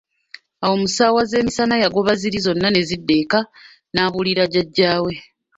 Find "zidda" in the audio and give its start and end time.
2.87-3.13